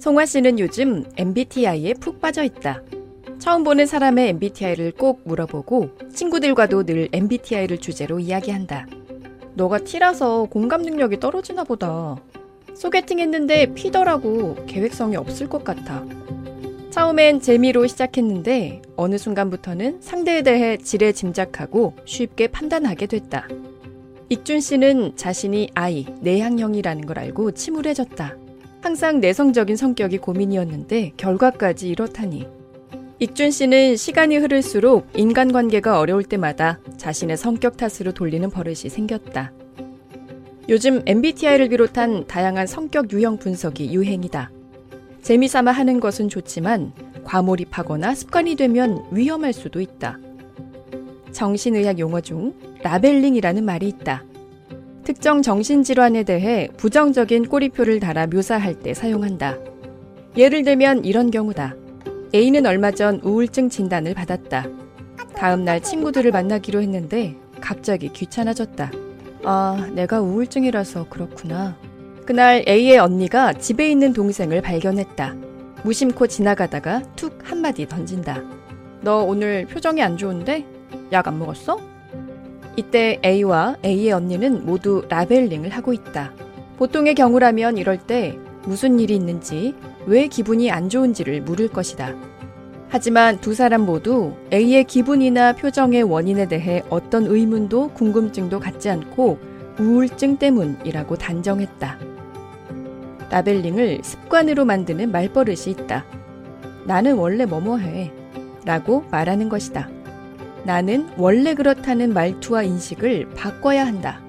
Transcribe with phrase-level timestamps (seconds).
[0.00, 2.82] 송화 씨는 요즘 MBTI에 푹 빠져 있다.
[3.38, 8.86] 처음 보는 사람의 MBTI를 꼭 물어보고 친구들과도 늘 MBTI를 주제로 이야기한다.
[9.52, 12.16] 너가 T라서 공감 능력이 떨어지나 보다.
[12.74, 16.06] 소개팅 했는데 P더라고 계획성이 없을 것 같아.
[16.88, 23.48] 처음엔 재미로 시작했는데 어느 순간부터는 상대에 대해 지레 짐작하고 쉽게 판단하게 됐다.
[24.30, 28.49] 익준 씨는 자신이 I, 내향형이라는 걸 알고 침울해졌다.
[28.80, 32.46] 항상 내성적인 성격이 고민이었는데 결과까지 이렇다니.
[33.18, 39.52] 익준 씨는 시간이 흐를수록 인간관계가 어려울 때마다 자신의 성격 탓으로 돌리는 버릇이 생겼다.
[40.70, 44.50] 요즘 MBTI를 비롯한 다양한 성격 유형 분석이 유행이다.
[45.20, 46.92] 재미삼아 하는 것은 좋지만
[47.24, 50.18] 과몰입하거나 습관이 되면 위험할 수도 있다.
[51.32, 54.24] 정신의학 용어 중 라벨링이라는 말이 있다.
[55.10, 59.58] 특정 정신질환에 대해 부정적인 꼬리표를 달아 묘사할 때 사용한다.
[60.36, 61.74] 예를 들면 이런 경우다.
[62.32, 64.68] A는 얼마 전 우울증 진단을 받았다.
[65.34, 68.92] 다음 날 친구들을 만나기로 했는데 갑자기 귀찮아졌다.
[69.42, 71.76] 아, 내가 우울증이라서 그렇구나.
[72.24, 75.34] 그날 A의 언니가 집에 있는 동생을 발견했다.
[75.82, 78.44] 무심코 지나가다가 툭 한마디 던진다.
[79.00, 80.64] 너 오늘 표정이 안 좋은데?
[81.10, 81.89] 약 안 먹었어?
[82.76, 86.32] 이때 A와 A의 언니는 모두 라벨링을 하고 있다.
[86.78, 89.74] 보통의 경우라면 이럴 때 무슨 일이 있는지,
[90.06, 92.14] 왜 기분이 안 좋은지를 물을 것이다.
[92.88, 99.38] 하지만 두 사람 모두 A의 기분이나 표정의 원인에 대해 어떤 의문도 궁금증도 갖지 않고
[99.78, 101.98] 우울증 때문이라고 단정했다.
[103.30, 106.04] 라벨링을 습관으로 만드는 말버릇이 있다.
[106.84, 108.12] 나는 원래 뭐뭐해.
[108.64, 109.88] 라고 말하는 것이다.
[110.64, 114.20] 나는 원래 그렇다는 말투와 인식을 바꿔야 한다.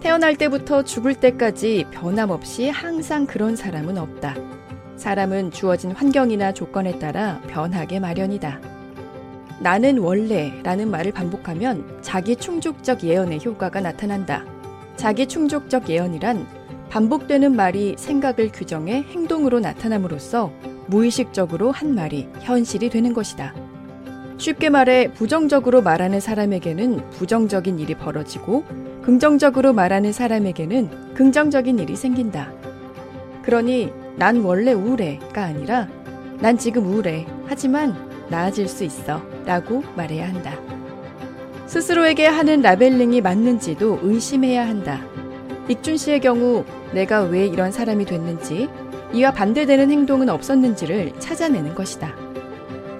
[0.00, 4.36] 태어날 때부터 죽을 때까지 변함없이 항상 그런 사람은 없다.
[4.96, 8.60] 사람은 주어진 환경이나 조건에 따라 변하게 마련이다.
[9.60, 14.44] 나는 원래 라는 말을 반복하면 자기 충족적 예언의 효과가 나타난다.
[14.96, 16.46] 자기 충족적 예언이란
[16.90, 20.52] 반복되는 말이 생각을 규정해 행동으로 나타남으로써
[20.86, 23.65] 무의식적으로 한 말이 현실이 되는 것이다.
[24.38, 28.64] 쉽게 말해 부정적으로 말하는 사람에게는 부정적인 일이 벌어지고
[29.02, 32.52] 긍정적으로 말하는 사람에게는 긍정적인 일이 생긴다.
[33.42, 35.88] 그러니 난 원래 우울해가 아니라
[36.40, 37.26] 난 지금 우울해.
[37.46, 37.94] 하지만
[38.28, 39.22] 나아질 수 있어.
[39.44, 40.52] 라고 말해야 한다.
[41.66, 45.00] 스스로에게 하는 라벨링이 맞는지도 의심해야 한다.
[45.68, 48.68] 익준 씨의 경우 내가 왜 이런 사람이 됐는지,
[49.12, 52.25] 이와 반대되는 행동은 없었는지를 찾아내는 것이다.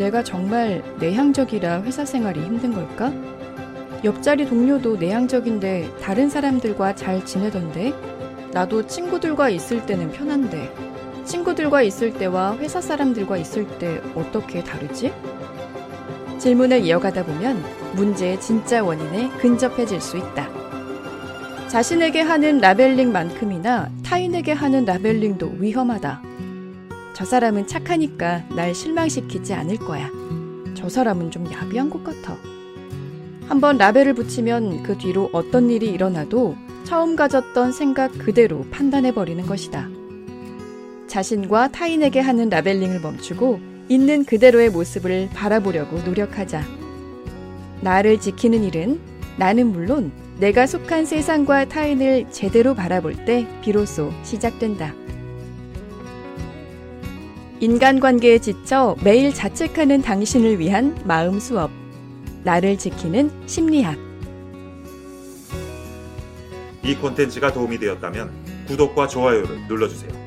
[0.00, 3.12] 내가 정말 내향적이라 회사 생활이 힘든 걸까?
[4.02, 7.92] 옆자리 동료도 내향적인데 다른 사람들과 잘 지내던데?
[8.50, 10.72] 나도 친구들과 있을 때는 편한데,
[11.26, 15.12] 친구들과 있을 때와 회사 사람들과 있을 때 어떻게 다르지?
[16.38, 17.62] 질문을 이어가다 보면
[17.94, 20.48] 문제의 진짜 원인에 근접해질 수 있다.
[21.68, 26.22] 자신에게 하는 라벨링만큼이나 타인에게 하는 라벨링도 위험하다.
[27.20, 30.10] 저 사람은 착하니까 날 실망시키지 않을 거야.
[30.72, 32.38] 저 사람은 좀 야비한 것 같아.
[33.46, 39.90] 한번 라벨을 붙이면 그 뒤로 어떤 일이 일어나도 처음 가졌던 생각 그대로 판단해버리는 것이다.
[41.08, 43.60] 자신과 타인에게 하는 라벨링을 멈추고
[43.90, 46.64] 있는 그대로의 모습을 바라보려고 노력하자.
[47.82, 48.98] 나를 지키는 일은
[49.36, 54.94] 나는 물론 내가 속한 세상과 타인을 제대로 바라볼 때 비로소 시작된다.
[57.60, 61.70] 인간관계에 지쳐 매일 자책하는 당신을 위한 마음 수업.
[62.42, 63.98] 나를 지키는 심리학.
[66.82, 68.30] 이 콘텐츠가 도움이 되었다면
[68.66, 70.19] 구독과 좋아요를 눌러주세요.